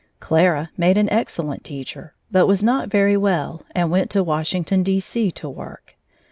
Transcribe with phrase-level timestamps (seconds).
[0.19, 5.29] Clara made an excellent teacher, but was not very well and went to Washington, D.C.,
[5.29, 5.95] to work.